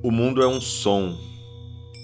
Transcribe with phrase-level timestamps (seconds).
[0.00, 1.16] O mundo é um som.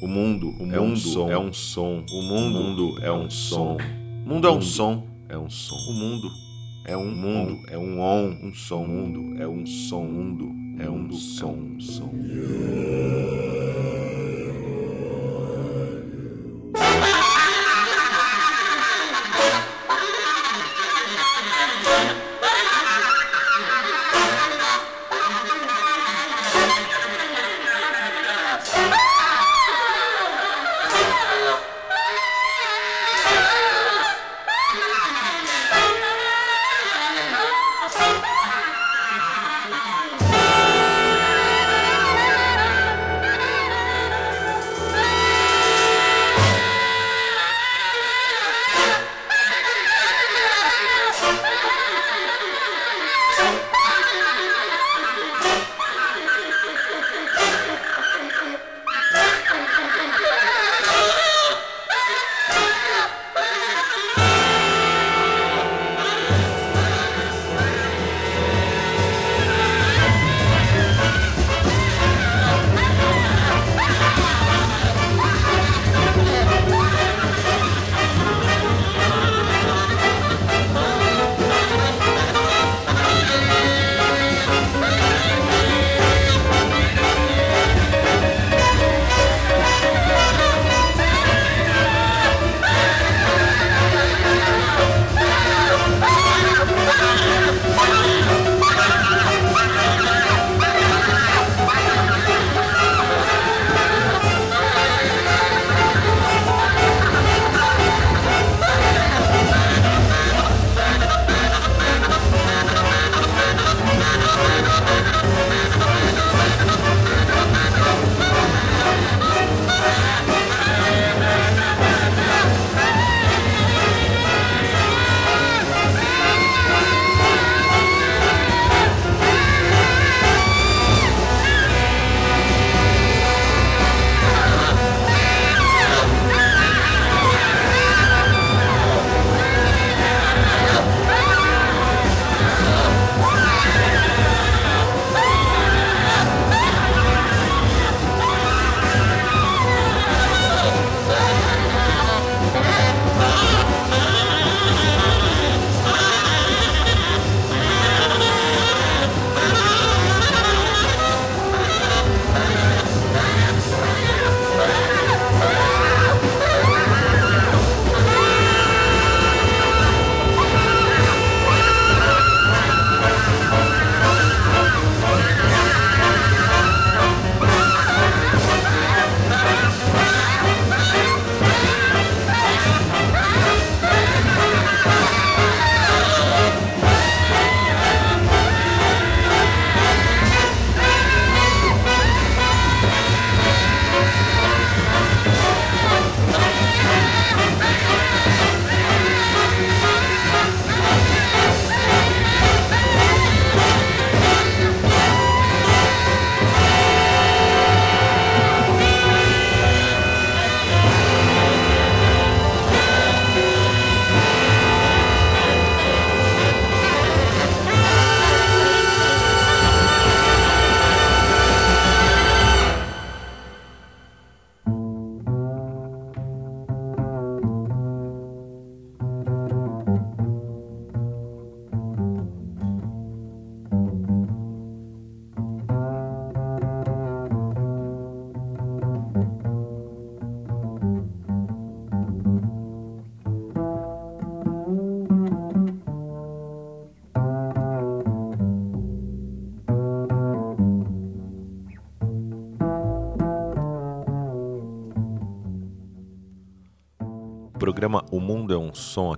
[0.02, 1.31] O mundo, o é, um som.
[1.31, 2.05] é um som.
[2.10, 3.76] O mundo, o mundo é um som.
[3.76, 5.07] O mundo é um som.
[5.28, 5.76] É um som.
[5.76, 6.28] O mundo
[6.84, 8.82] é um mundo, é um on, um som.
[8.82, 10.04] O mundo é um som.
[10.04, 10.50] Mundo
[10.82, 11.52] é um som.
[11.52, 12.11] Um som.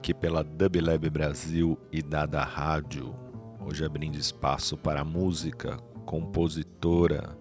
[0.06, 3.12] Aqui pela Dublab Brasil e Dada Rádio.
[3.58, 7.36] Hoje abrindo espaço para a música, compositora,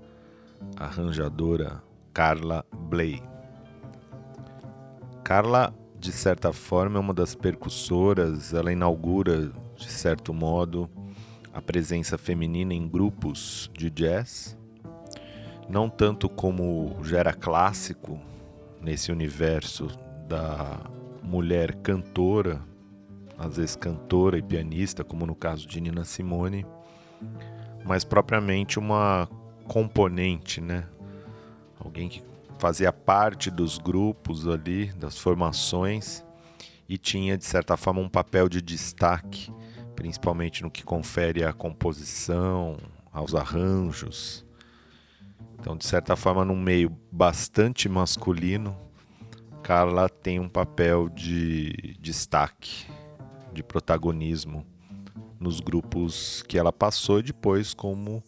[0.75, 3.21] arranjadora Carla Bley.
[5.23, 10.89] Carla, de certa forma, é uma das percussoras, ela inaugura, de certo modo,
[11.53, 14.57] a presença feminina em grupos de jazz,
[15.69, 18.19] não tanto como já era clássico
[18.81, 19.87] nesse universo
[20.27, 20.89] da
[21.25, 22.61] mulher cantora,
[23.37, 26.65] às vezes cantora e pianista, como no caso de Nina Simone,
[27.83, 29.27] mas propriamente uma
[29.67, 30.87] componente, né,
[31.79, 32.21] alguém que
[32.59, 36.23] fazia parte dos grupos ali, das formações
[36.87, 39.51] e tinha de certa forma um papel de destaque,
[39.95, 42.77] principalmente no que confere à composição,
[43.11, 44.45] aos arranjos.
[45.59, 48.84] Então, de certa forma, num meio bastante masculino,
[49.65, 52.85] Carla tem um papel de destaque,
[53.51, 54.63] de protagonismo
[55.39, 58.23] nos grupos que ela passou e depois como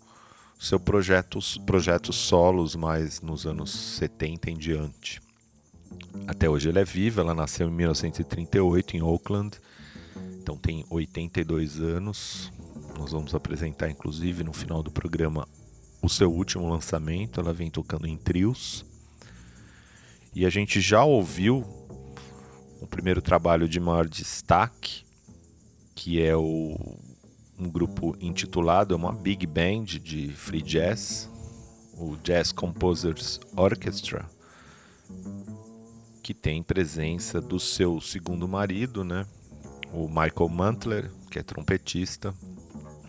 [0.57, 5.21] seu projeto, solos mais nos anos 70 em diante.
[6.25, 9.59] Até hoje ela é viva, ela nasceu em 1938 em Oakland,
[10.41, 12.51] então tem 82 anos.
[12.97, 15.47] Nós vamos apresentar, inclusive, no final do programa,
[16.01, 17.39] o seu último lançamento.
[17.39, 18.83] Ela vem tocando em trios.
[20.37, 21.65] E a gente já ouviu
[22.79, 25.03] o primeiro trabalho de maior destaque,
[25.95, 26.77] que é o,
[27.57, 31.27] um grupo intitulado, é uma big band de free jazz,
[31.97, 34.29] o Jazz Composers Orchestra,
[36.21, 39.25] que tem presença do seu segundo marido, né?
[39.91, 42.31] O Michael Mantler, que é trompetista,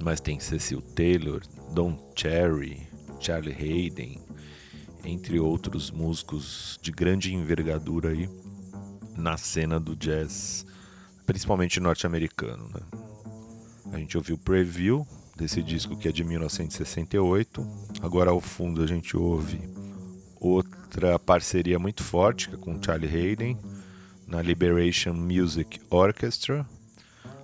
[0.00, 1.42] mas tem Cecil Taylor,
[1.75, 2.88] Don Cherry,
[3.20, 4.27] Charlie Hayden,
[5.05, 8.29] entre outros músicos de grande envergadura aí
[9.17, 10.65] na cena do jazz,
[11.27, 12.81] principalmente norte-americano, né?
[13.93, 15.06] A gente ouviu o preview
[15.37, 17.67] desse disco que é de 1968.
[18.03, 19.61] Agora ao fundo a gente ouve
[20.41, 23.59] outra parceria muito forte é com Charlie Hayden
[24.27, 26.67] na Liberation Music Orchestra.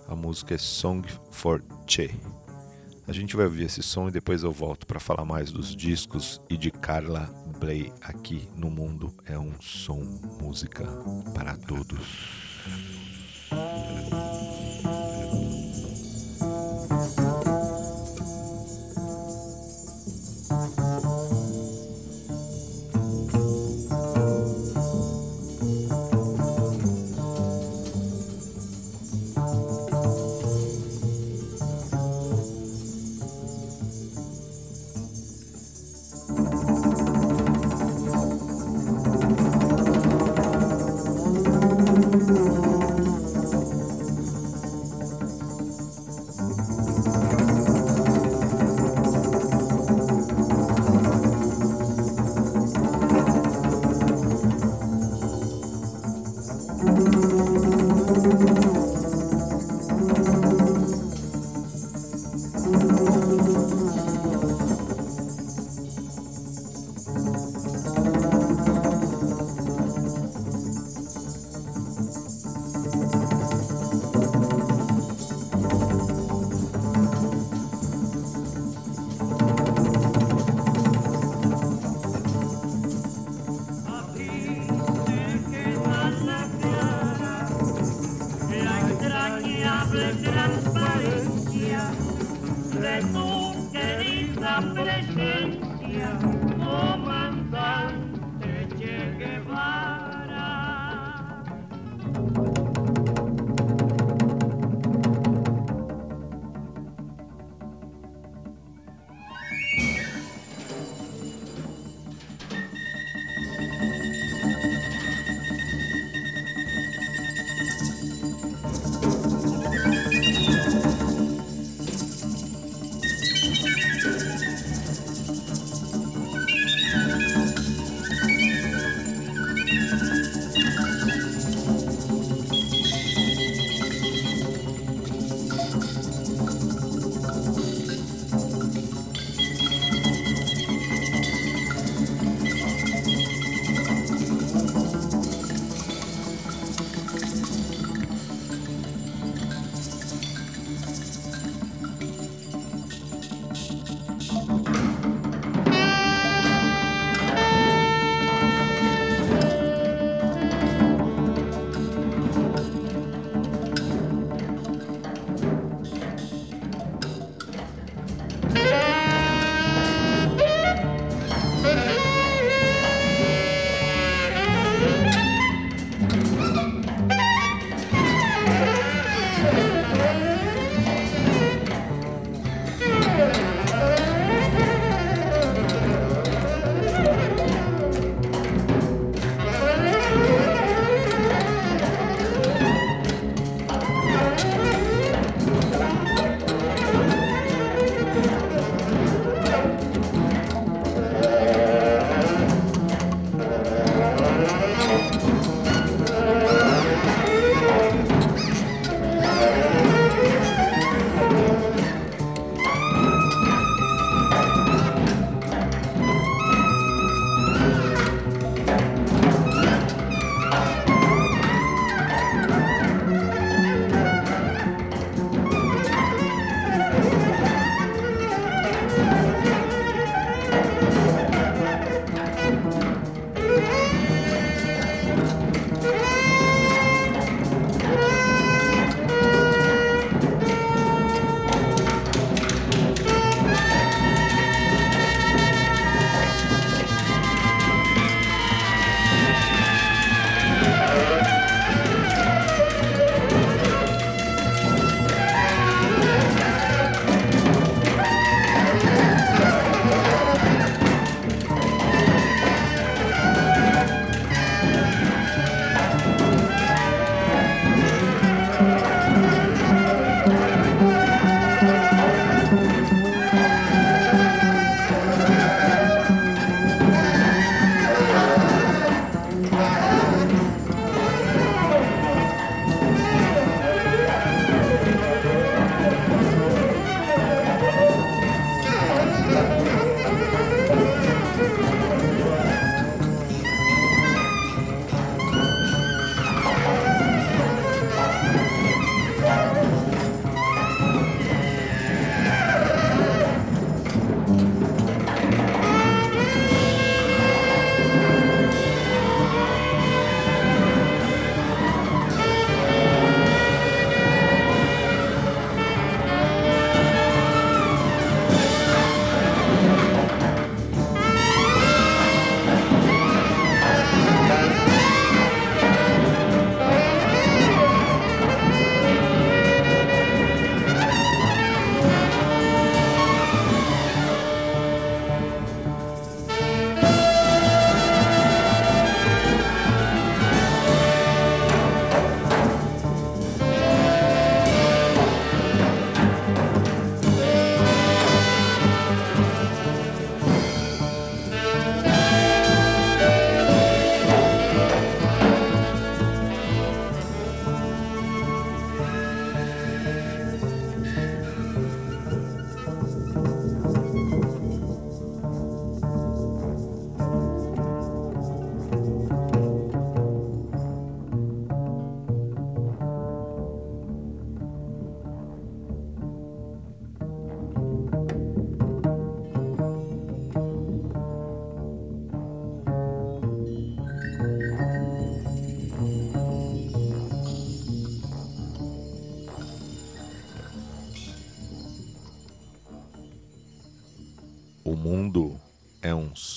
[0.07, 2.11] A música é Song for Che.
[3.07, 6.41] A gente vai ouvir esse som e depois eu volto para falar mais dos discos
[6.49, 7.29] e de Carla
[7.65, 10.03] Bley aqui no mundo é um som
[10.39, 10.85] música
[11.35, 11.99] para todos.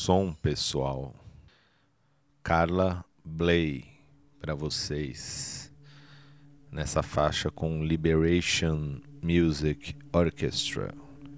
[0.08, 1.14] Som pessoal.
[2.42, 3.84] Carla Bley
[4.40, 5.70] para vocês
[6.72, 10.94] nessa faixa com Liberation Music Orchestra,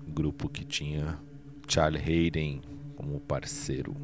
[0.08, 1.18] grupo que tinha
[1.68, 2.62] Charlie Hayden
[2.96, 3.96] como parceiro.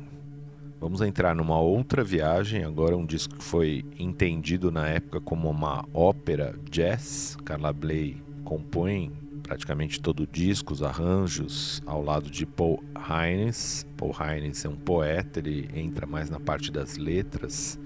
[0.80, 5.86] Vamos entrar numa outra viagem, agora um disco que foi entendido na época como uma
[5.94, 7.38] ópera jazz.
[7.46, 9.12] Carla Bley compõe
[9.46, 13.86] praticamente todo o disco, os arranjos, ao lado de Paul Hines.
[13.96, 17.80] Paul Hines é um poeta, ele entra mais na parte das letras,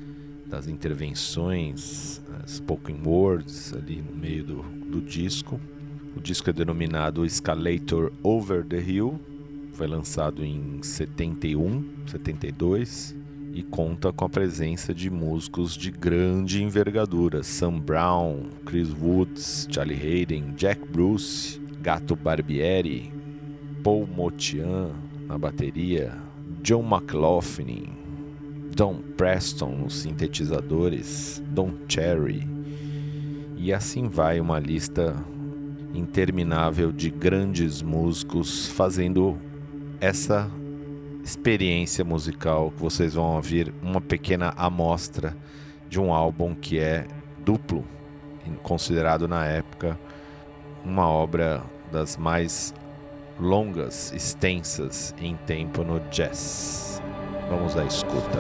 [0.47, 5.59] das intervenções, spoken words ali no meio do, do disco.
[6.15, 9.19] O disco é denominado Escalator Over the Hill,
[9.73, 13.18] foi lançado em 71, 72
[13.53, 19.95] e conta com a presença de músicos de grande envergadura: Sam Brown, Chris Woods, Charlie
[19.95, 23.11] Hayden, Jack Bruce, Gato Barbieri,
[23.83, 24.91] Paul Motian
[25.27, 26.17] na bateria,
[26.61, 27.89] John McLaughlin,
[28.75, 32.47] Don Preston nos sintetizadores, Don Cherry.
[33.57, 35.15] E assim vai uma lista
[35.93, 39.37] interminável de grandes músicos fazendo
[39.99, 40.49] essa
[41.29, 45.37] experiência musical que vocês vão ouvir uma pequena amostra
[45.87, 47.05] de um álbum que é
[47.45, 47.85] duplo,
[48.63, 49.97] considerado na época
[50.83, 52.73] uma obra das mais
[53.39, 56.99] longas, extensas em tempo no jazz.
[57.47, 58.39] Vamos à escuta.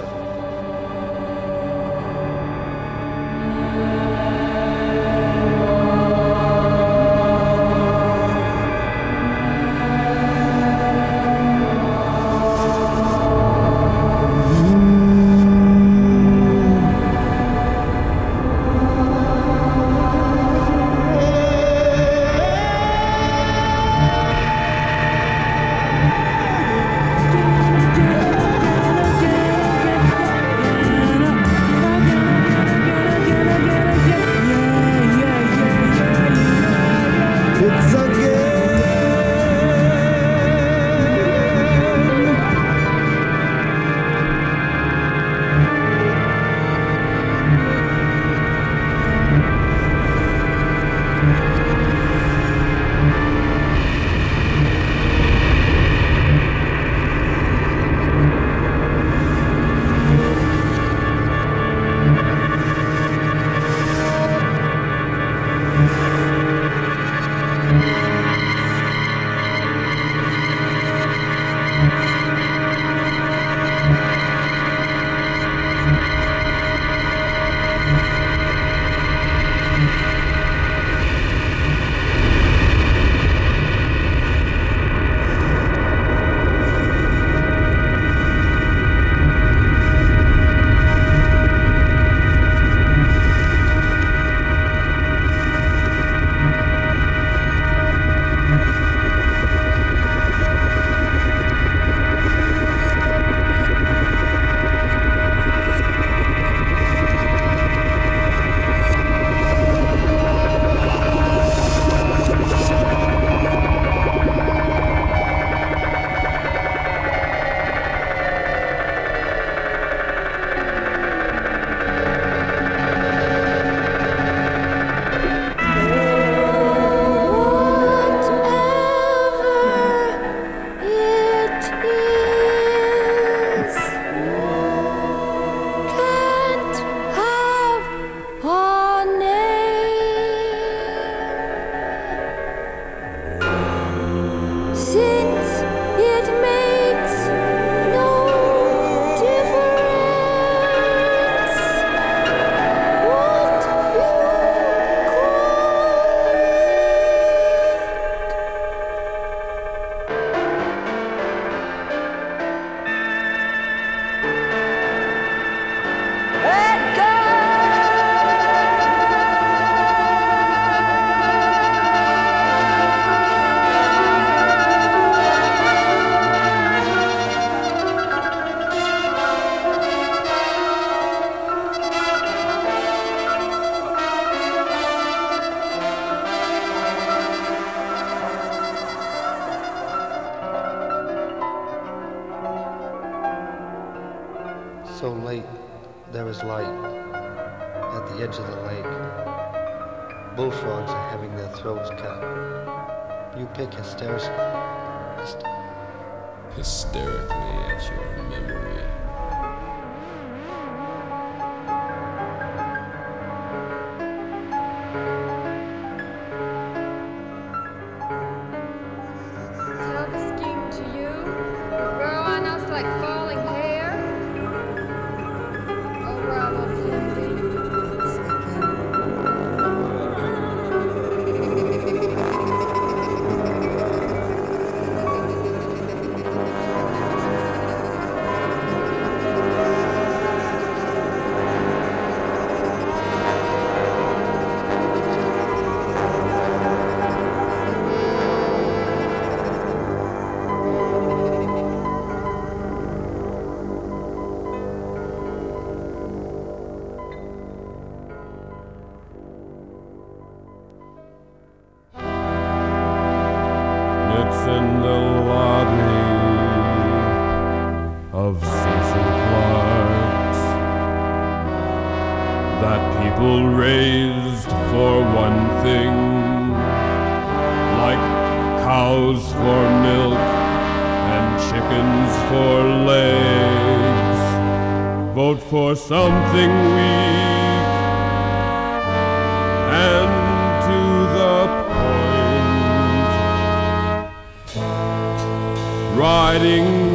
[296.39, 296.88] wedding.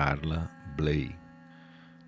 [0.00, 1.14] Carla Bley.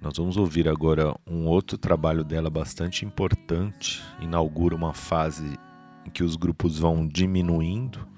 [0.01, 4.03] Nós vamos ouvir agora um outro trabalho dela bastante importante.
[4.19, 5.59] Inaugura uma fase
[6.07, 8.09] em que os grupos vão diminuindo,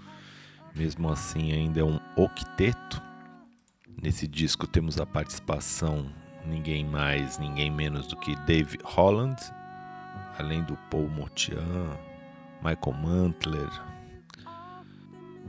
[0.76, 3.02] mesmo assim, ainda é um octeto.
[4.00, 6.06] Nesse disco temos a participação
[6.46, 9.42] ninguém mais, ninguém menos do que Dave Holland,
[10.38, 11.98] além do Paul Motian,
[12.62, 13.70] Michael Mantler,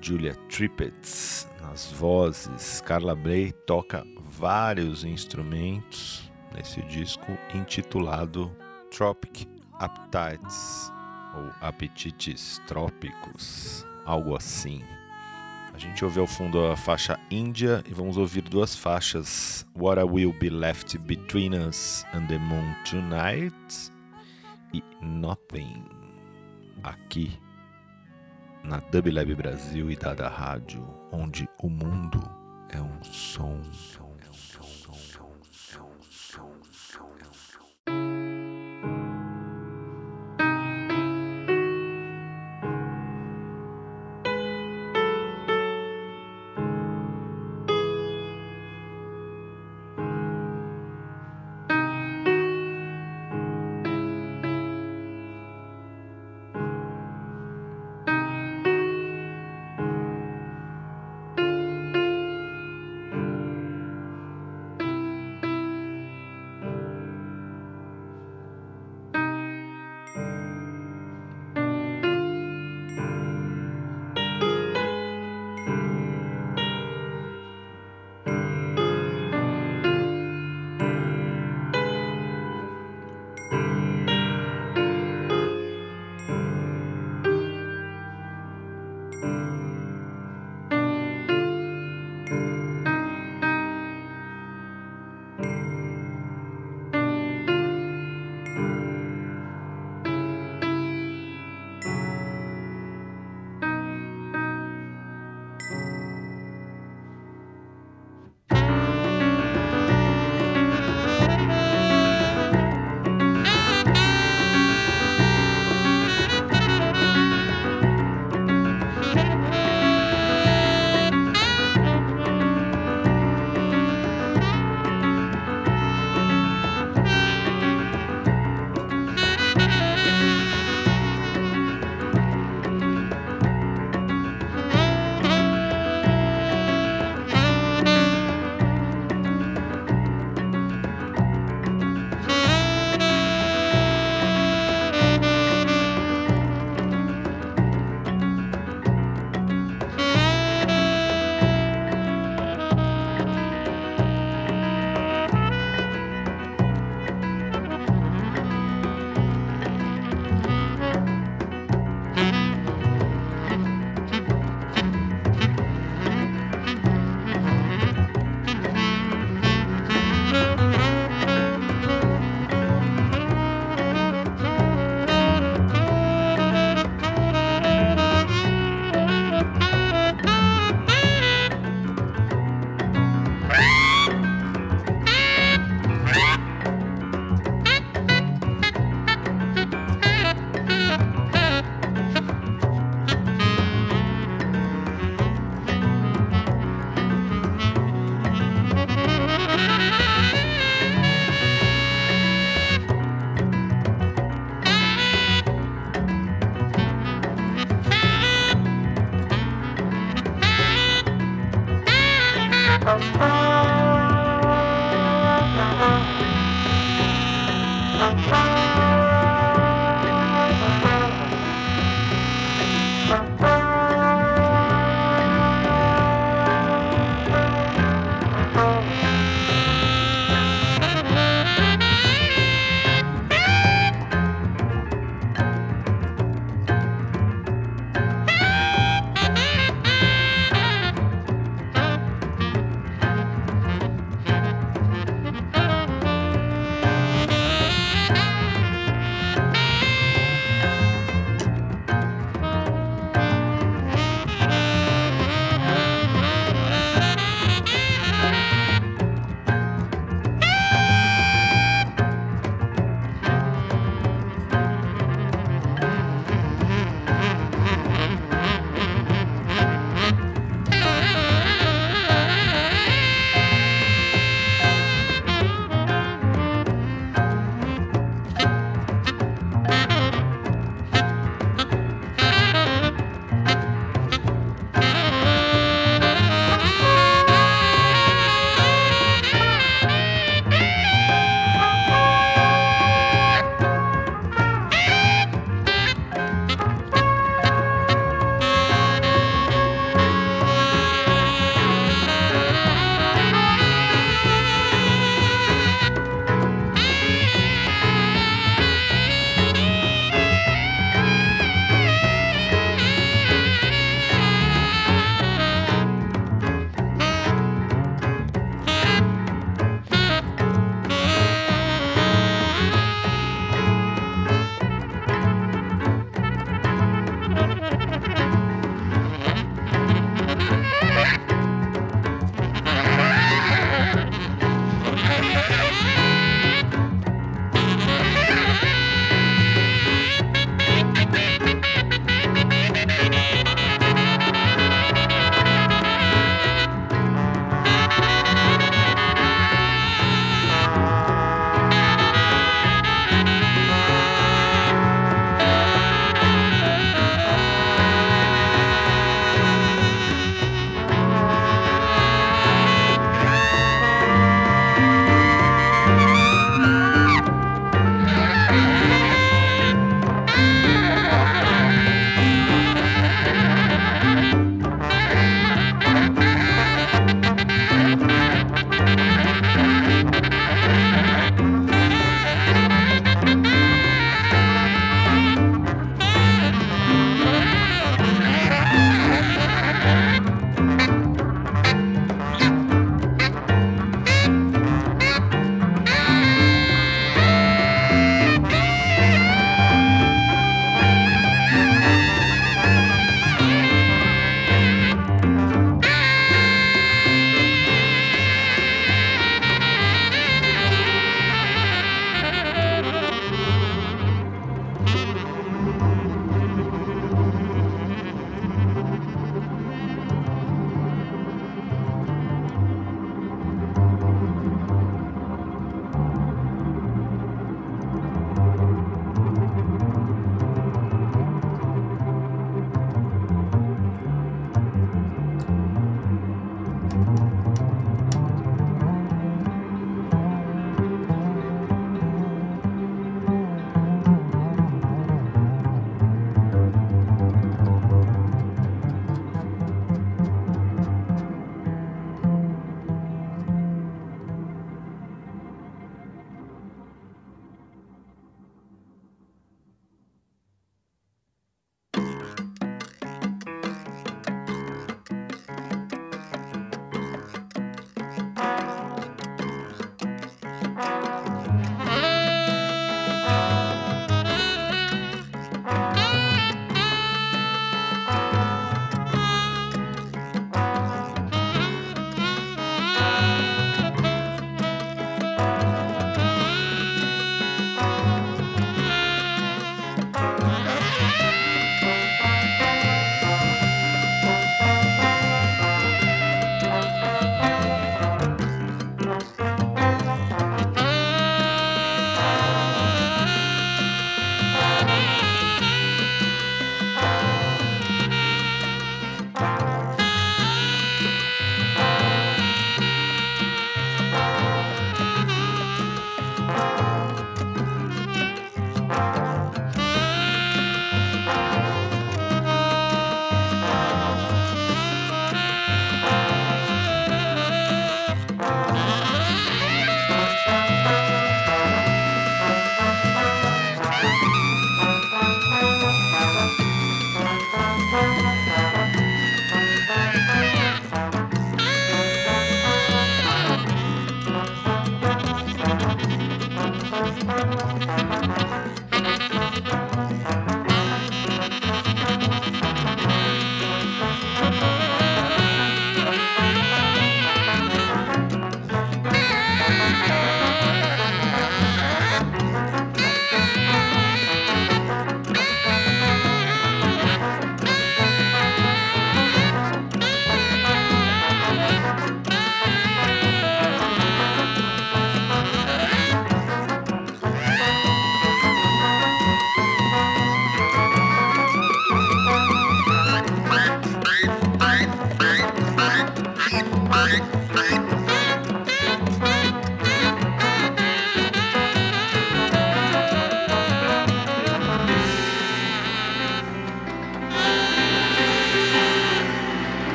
[0.00, 2.80] Julia Trippett nas vozes.
[2.82, 8.54] Carla Bley toca vários instrumentos nesse disco intitulado
[8.90, 10.92] Tropic Appetites
[11.34, 14.82] ou Apetites Trópicos, algo assim.
[15.74, 20.32] A gente ouve ao fundo a faixa Índia e vamos ouvir duas faixas: What Will
[20.32, 23.92] Be Left Between Us and the Moon Tonight
[24.72, 25.84] e Nothing
[26.82, 27.38] aqui
[28.66, 32.20] na Dub Brasil e Dada Rádio, onde o mundo
[32.70, 34.05] é um som.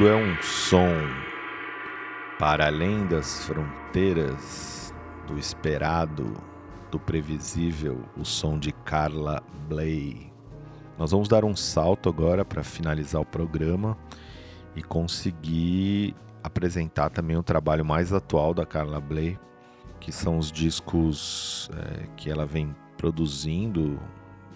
[0.00, 0.96] Mundo é um som
[2.38, 4.94] para além das fronteiras
[5.26, 6.32] do esperado,
[6.90, 10.32] do previsível, o som de Carla Bley.
[10.98, 13.94] Nós vamos dar um salto agora para finalizar o programa
[14.74, 19.38] e conseguir apresentar também o trabalho mais atual da Carla Bley,
[20.00, 24.00] que são os discos é, que ela vem produzindo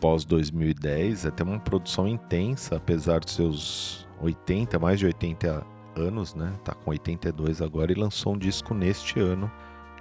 [0.01, 1.27] pós 2010.
[1.27, 5.66] É até uma produção intensa, apesar de seus 80, mais de 80
[5.97, 6.53] anos, né?
[6.64, 9.51] Tá com 82 agora e lançou um disco neste ano,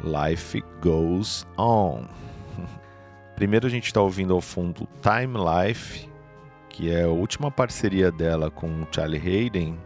[0.01, 2.03] Life Goes On.
[3.35, 6.09] Primeiro a gente está ouvindo ao fundo Time Life,
[6.69, 9.77] que é a última parceria dela com Charlie Hayden,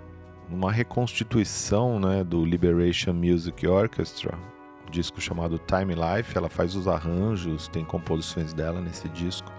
[0.50, 4.38] numa reconstituição né, do Liberation Music Orchestra,
[4.88, 6.38] um disco chamado Time Life.
[6.38, 9.52] Ela faz os arranjos, tem composições dela nesse disco.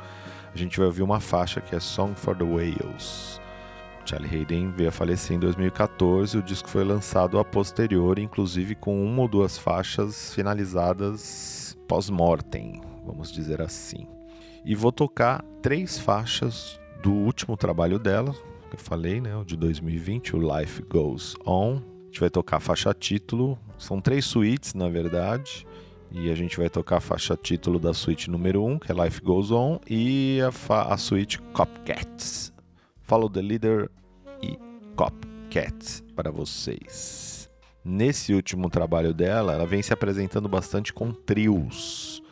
[0.52, 3.40] A gente vai ouvir uma faixa que é Song for the Whales.
[4.08, 6.38] Charlie Hayden veio a falecer em 2014.
[6.38, 13.30] O disco foi lançado a posteriori, inclusive com uma ou duas faixas finalizadas pós-mortem, vamos
[13.30, 14.06] dizer assim.
[14.64, 18.32] E vou tocar três faixas do último trabalho dela,
[18.70, 21.76] que eu falei, né, o de 2020, o Life Goes On.
[21.76, 25.66] A gente vai tocar a faixa título, são três suítes na verdade,
[26.10, 28.94] e a gente vai tocar a faixa título da suíte número 1, um, que é
[28.94, 32.54] Life Goes On, e a, a suíte Copcats.
[33.02, 33.90] Follow the Leader
[34.42, 34.58] e
[34.96, 37.50] Copcats para vocês.
[37.84, 42.22] Nesse último trabalho dela, ela vem se apresentando bastante com trios.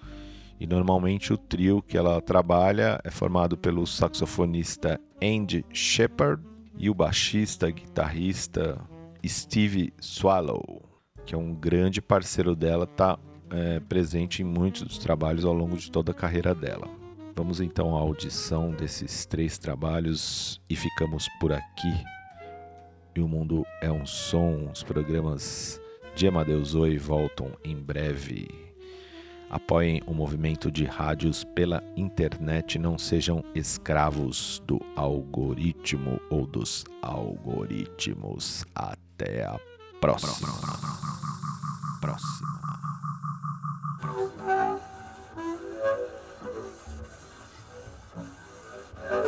[0.59, 6.43] E normalmente o trio que ela trabalha é formado pelo saxofonista Andy Shepard
[6.79, 8.79] e o baixista, guitarrista
[9.27, 10.83] Steve Swallow,
[11.25, 13.19] que é um grande parceiro dela, tá
[13.51, 17.06] é, presente em muitos dos trabalhos ao longo de toda a carreira dela.
[17.37, 21.93] Vamos então à audição desses três trabalhos e ficamos por aqui.
[23.15, 24.71] E o mundo é um som.
[24.73, 25.79] Os programas
[26.15, 28.49] de Amadeus Oi voltam em breve.
[29.51, 32.79] Apoiem o movimento de rádios pela internet.
[32.79, 38.65] Não sejam escravos do algoritmo ou dos algoritmos.
[38.75, 39.61] Até a
[40.01, 40.49] próxima.
[42.01, 42.57] Próxima.
[49.09, 49.27] Thank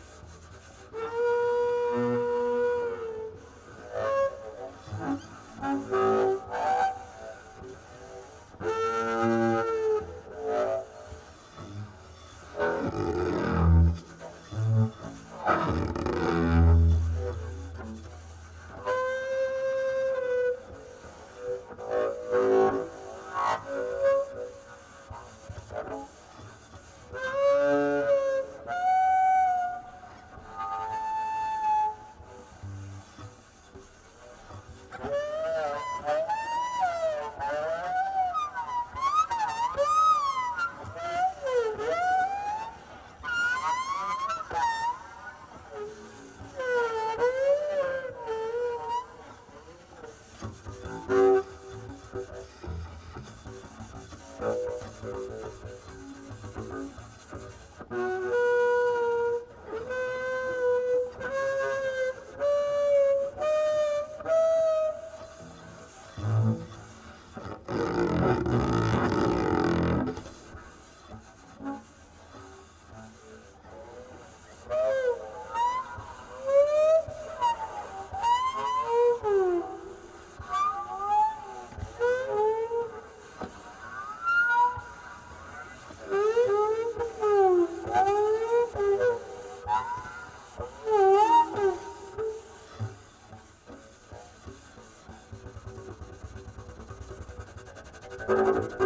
[98.55, 98.80] Thank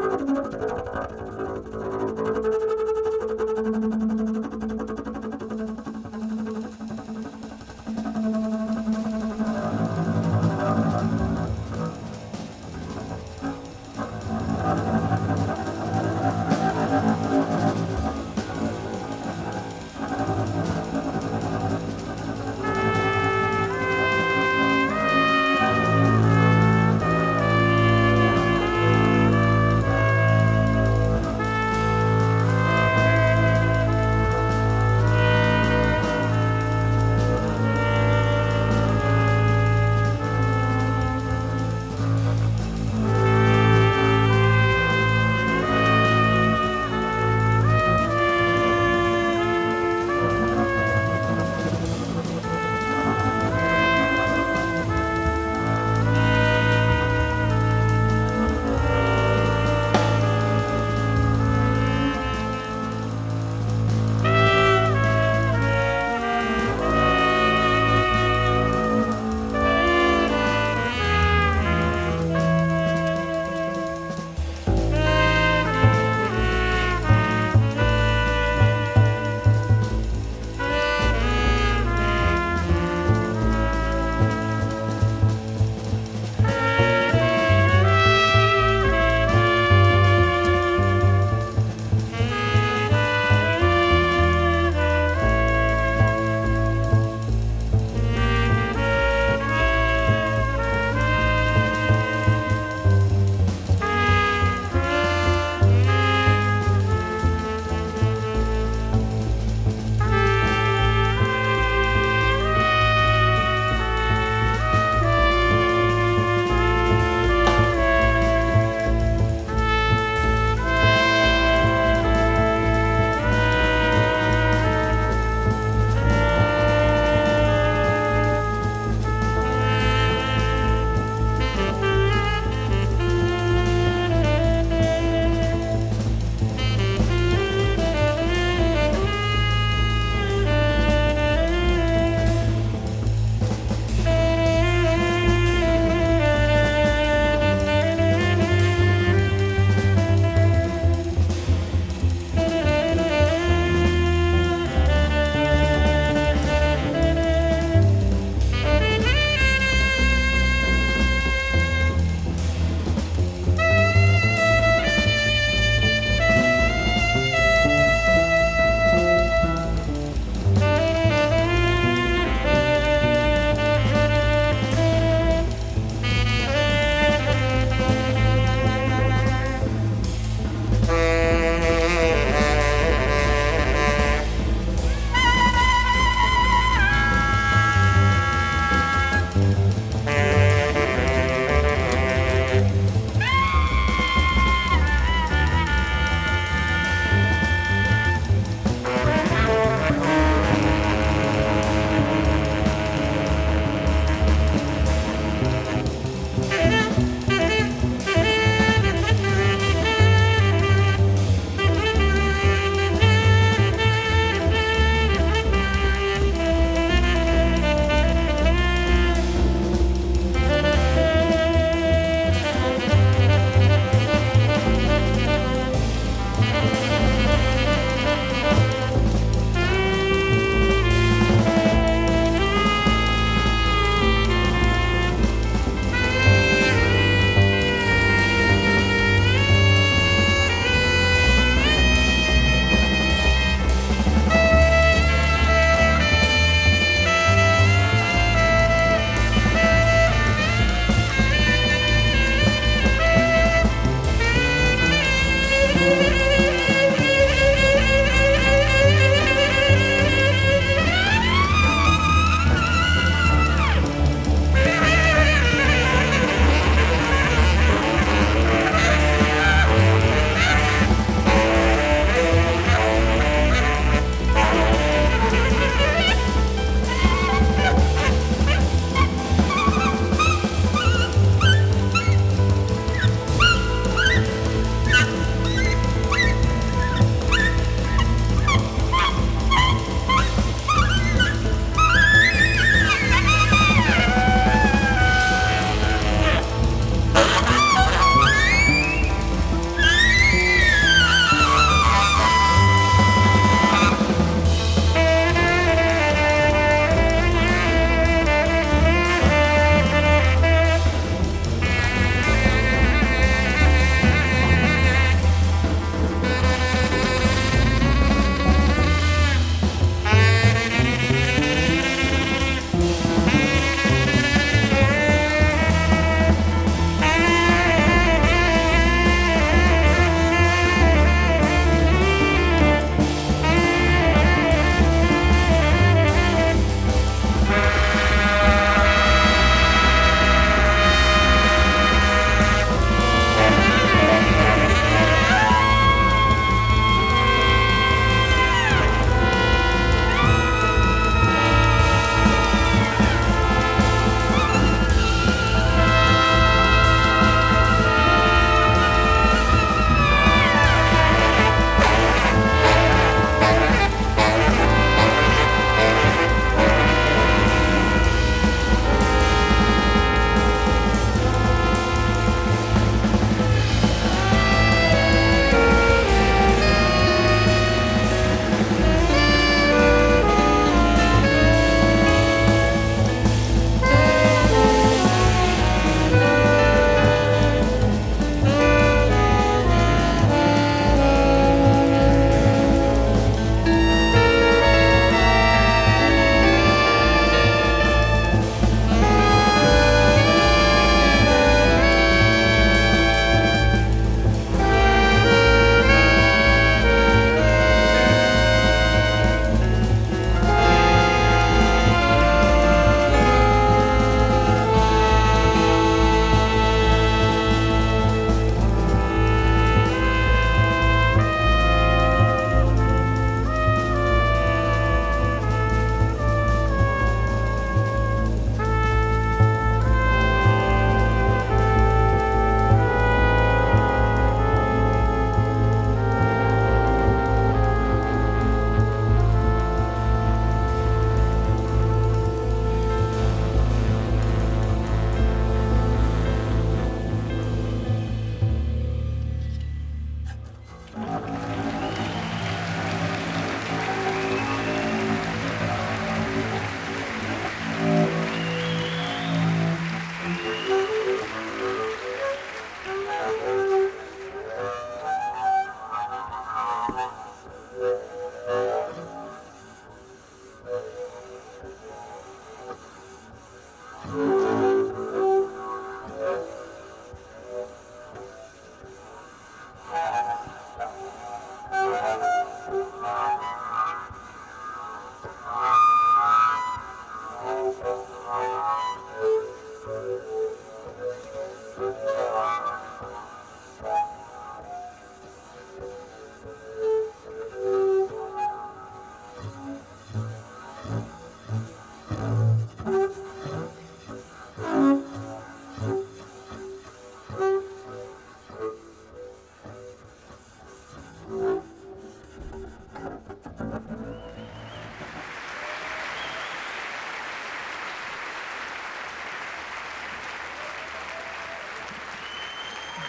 [1.74, 1.97] you.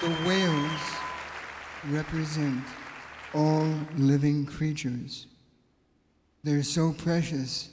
[0.01, 0.81] The whales
[1.89, 2.63] represent
[3.33, 5.27] all living creatures.
[6.41, 7.69] They're so precious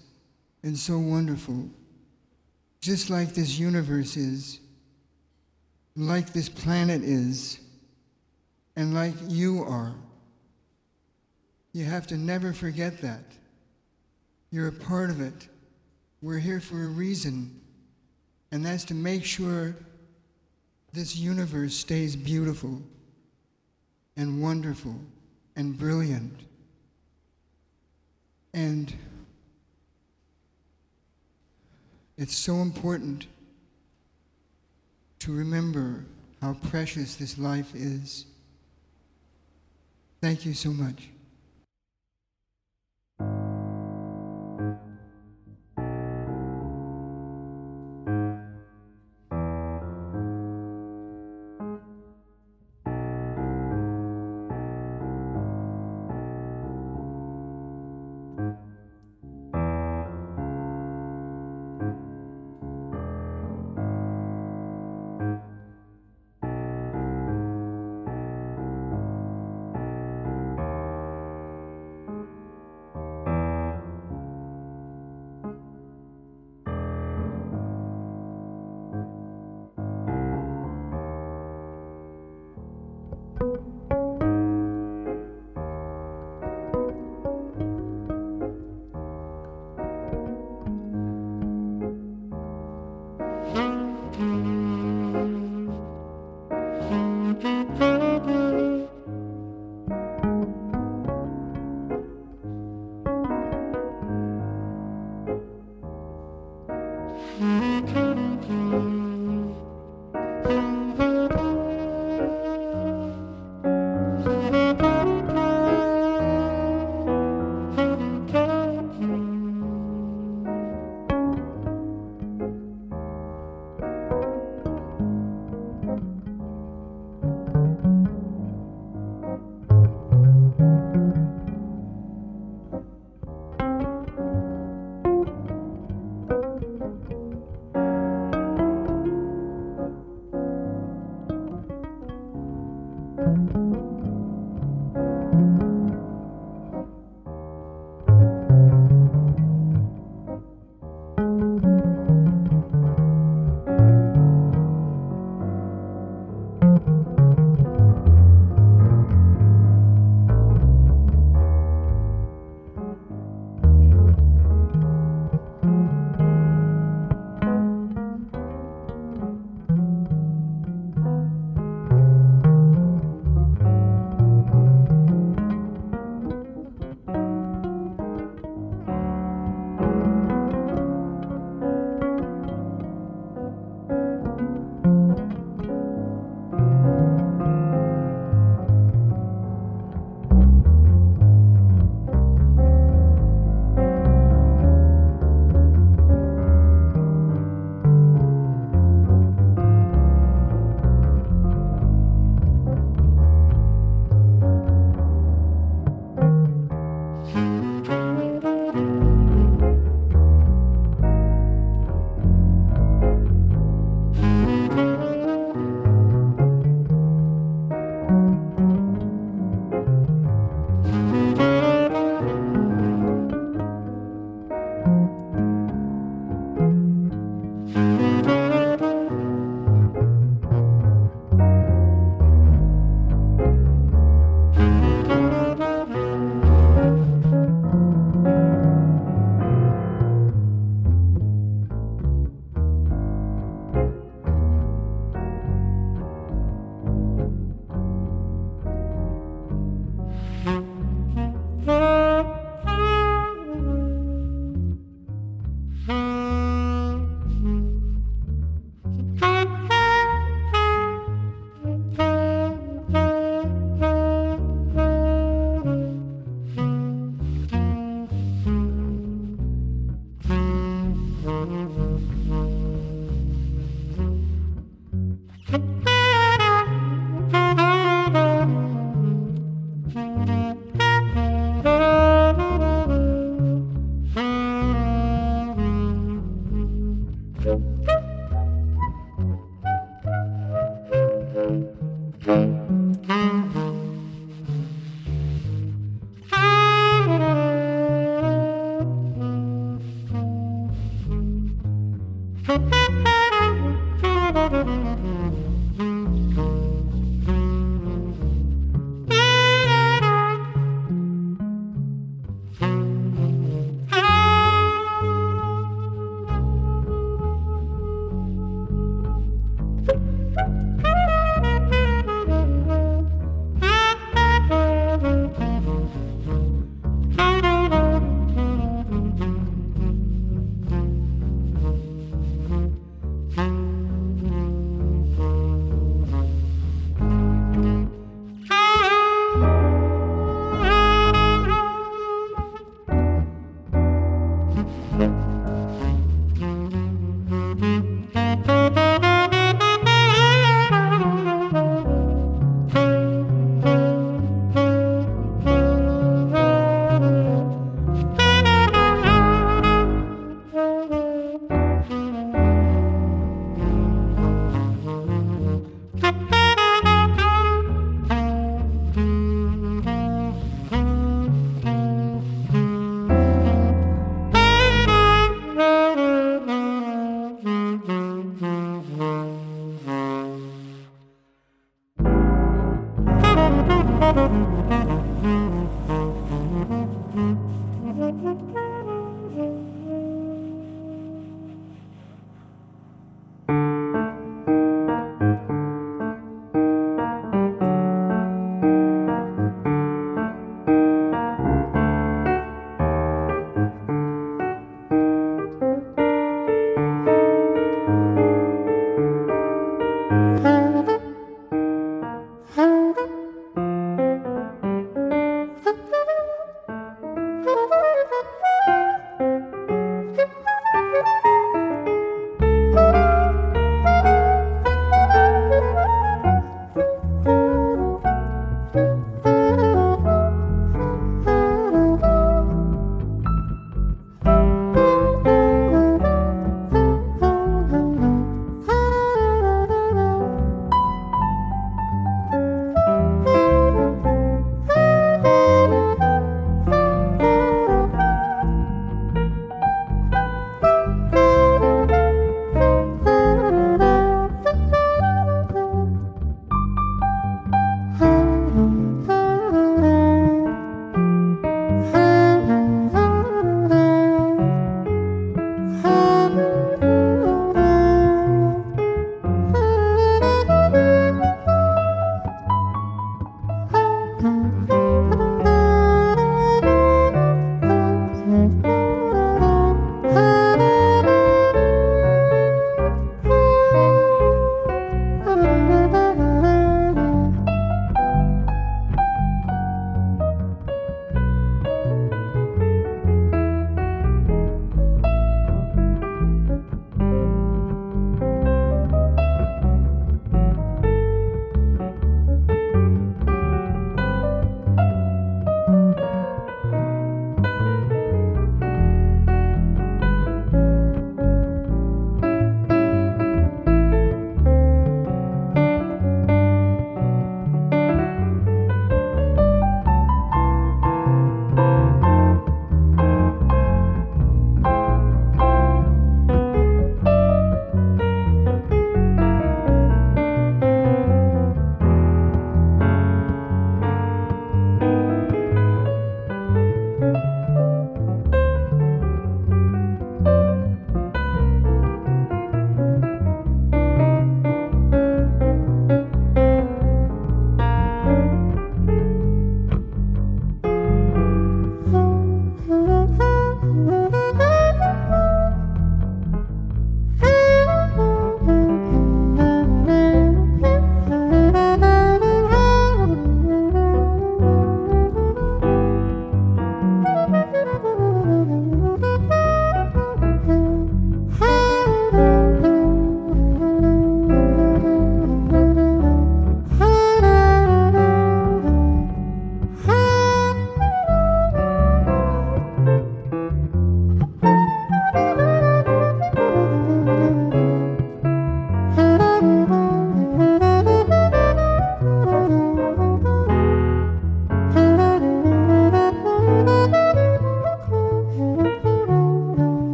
[0.65, 1.71] and so wonderful,
[2.81, 4.59] just like this universe is,
[5.95, 7.61] like this planet is,
[8.75, 9.95] and like you are.
[11.73, 13.23] You have to never forget that.
[14.51, 15.47] You're a part of it.
[16.21, 17.61] We're here for a reason,
[18.51, 19.77] and that's to make sure
[20.93, 22.81] this universe stays beautiful
[24.17, 24.97] and wonderful
[25.57, 26.41] and brilliant.
[28.55, 28.93] And
[32.17, 33.27] it's so important
[35.19, 36.05] to remember
[36.41, 38.25] how precious this life is.
[40.21, 41.09] Thank you so much.